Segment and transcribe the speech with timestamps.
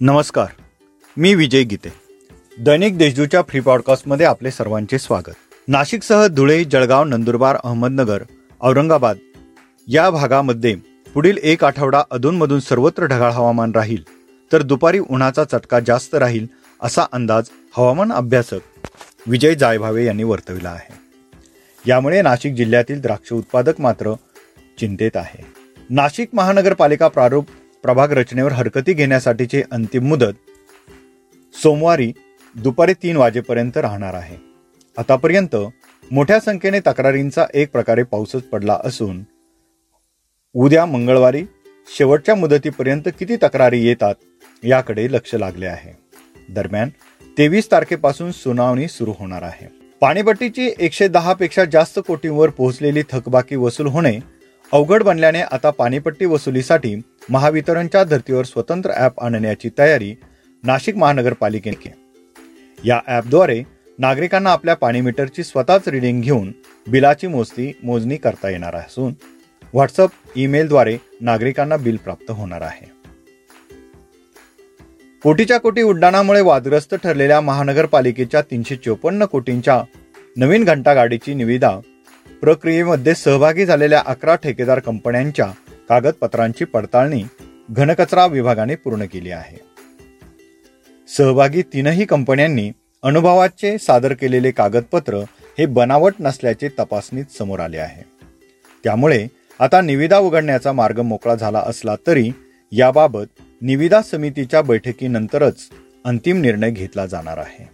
[0.00, 0.46] नमस्कार
[1.16, 1.88] मी विजय गीते.
[2.58, 5.30] दैनिक देशदूच्या फ्री पॉडकास्टमध्ये आपले सर्वांचे स्वागत.
[5.68, 8.22] नाशिकसह धुळे जळगाव नंदुरबार अहमदनगर
[8.60, 9.16] औरंगाबाद
[9.88, 10.74] या भागामध्ये
[11.14, 14.02] पुढील एक आठवडा अधूनमधून सर्वत्र ढगाळ हवामान राहील
[14.52, 16.46] तर दुपारी उन्हाचा चटका जास्त राहील
[16.82, 17.44] असा अंदाज
[17.76, 18.88] हवामान अभ्यासक
[19.26, 20.94] विजय जायभावे यांनी वर्तविला आहे.
[21.86, 24.14] यामुळे नाशिक जिल्ह्यातील द्राक्ष उत्पादक मात्र
[24.78, 25.46] चिंतेत आहे.
[25.90, 27.46] नाशिक महानगरपालिका प्रारूप
[27.82, 30.32] प्रभाग रचनेवर हरकती घेण्यासाठीची अंतिम मुदत
[31.62, 32.12] सोमवारी
[32.56, 34.36] दुपारी तीन वाजेपर्यंत राहणार आहे.
[34.98, 35.56] आतापर्यंत
[36.10, 39.22] मोठ्या संख्येने तक्रारींचा एक प्रकारे पाऊसच पडला असून
[40.54, 41.44] उद्या मंगळवारी
[41.96, 44.14] शेवटच्या मुदतीपर्यंत किती तक्रारी येतात
[44.64, 45.92] याकडे लक्ष लागले आहे.
[46.48, 46.88] दरम्यान
[47.38, 49.66] तेवीस तारखेपासून सुनावणी सुरू होणार आहे.
[50.00, 54.18] पाणीपट्टीची एकशे दहा पेक्षा जास्त कोटींवर पोहोचलेली थकबाकी वसूल होणे
[54.72, 56.96] अवघड बनल्याने आता पाणीपट्टी वसुलीसाठी
[57.28, 60.14] महावितरणच्या धर्तीवर स्वतंत्र ॲप आणण्याची तयारी
[60.64, 62.88] नाशिक महानगरपालिकेने केली.
[62.88, 63.62] या ॲपद्वारे
[63.98, 66.52] नागरिकांना आपल्या पाणी मीटरची स्वतःच रिडिंग घेऊन
[66.86, 69.14] बिलाची मोजती मोजणी करता येणार असून
[69.72, 72.86] व्हॉट्सअप ईमेलद्वारे नागरिकांना बिल प्राप्त होणार आहे.
[75.24, 79.82] कोटीच्या कोटी उड्डाणामुळे वादग्रस्त ठरलेल्या महानगरपालिकेच्या तीनशे चोपन्न कोटींच्या
[80.36, 81.78] नवीन घंटागाडीची निविदा
[82.40, 85.50] प्रक्रियेमध्ये सहभागी झालेल्या अकरा ठेकेदार कंपन्यांच्या
[85.88, 87.22] कागदपत्रांची पडताळणी
[87.70, 89.56] घनकचरा विभागाने पूर्ण केली आहे.
[91.16, 92.70] सहभागी तीनही कंपन्यांनी
[93.02, 95.16] अनुभवाचे सादर केलेले कागदपत्र
[95.58, 98.02] हे बनावट नसल्याचे तपासणीत समोर आले आहे.
[98.84, 99.26] त्यामुळे
[99.58, 102.30] आता निविदा उघडण्याचा मार्ग मोकळा झाला असला तरी
[102.72, 103.26] याबाबत
[103.62, 105.68] निविदा समितीच्या बैठकीनंतरच
[106.04, 107.68] अंतिम निर्णय घेतला जाणार आहे.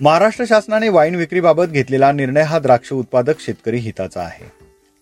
[0.00, 4.44] महाराष्ट्र शासनाने वाईन विक्रीबाबत घेतलेला निर्णय हा द्राक्ष उत्पादक शेतकरी हिताचा आहे.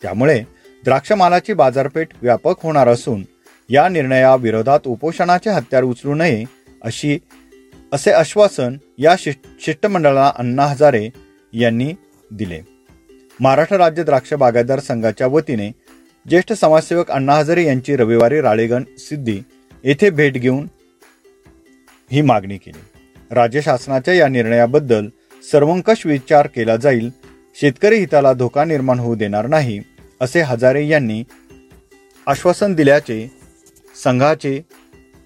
[0.03, 0.45] त्यामुळे
[0.85, 3.25] द्राक्षमालाची बाजारपेठ व्यापक होणार असून
[3.69, 6.45] या निर्णयाविरोधात उपोषणाचे हत्यार उचलू नये
[6.83, 7.19] अशी
[7.93, 11.09] असे आश्वासन या शिष्टमंडळाला अण्णा हजारे
[11.53, 11.93] यांनी
[12.31, 12.61] दिले.
[13.41, 15.71] महाराष्ट्र राज्य द्राक्ष बागायतदार संघाच्या वतीने
[16.27, 19.41] ज्येष्ठ समाजसेवक अण्णा हजारे यांची रविवारी राळेगण सिद्धी
[19.85, 20.69] येथे भेट घेऊन
[22.13, 23.01] ही मागणी केली.
[23.31, 25.09] राज्य शासनाच्या या निर्णयाबद्दल
[25.53, 27.11] सर्वंकष विचार केला जाईल.
[27.61, 29.81] शेतकरी हिताला धोका निर्माण होऊ देणार नाही.
[30.21, 31.25] असे हजारे यांनी
[32.27, 33.31] आश्वासन दिल्याचे
[34.05, 34.63] संघाचे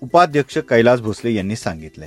[0.02, 2.06] उपाध्यक्ष कैलास भोसले यांनी सांगितले.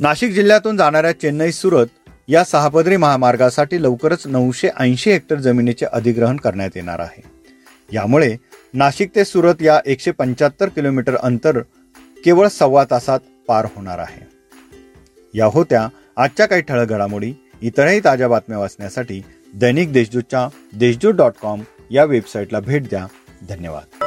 [0.00, 1.86] नाशिक जिल्ह्यातून जाणाऱ्या चेन्नई सुरत
[2.28, 7.22] या सहापदरी महामार्गासाठी लवकरच नऊशे ऐंशी हेक्टर जमिनीचे अधिग्रहण करण्यात येणार आहे.
[7.92, 8.36] यामुळे
[8.74, 11.60] नाशिक ते सुरत या एकशे पंच्याहत्तर किलोमीटर अंतर
[12.24, 14.26] केवळ सव्वा तासात पार होणार आहे.
[15.34, 17.34] या होत्या आजच्या काही ठळक घडामोडी.
[17.62, 19.22] इतरही ताज्या बातम्या वाचण्यासाठी
[19.54, 23.06] दैनिक देशदूतच्या देशदूत डॉट कॉम या वेबसाईटला भेट द्या.
[23.48, 23.97] धन्यवाद.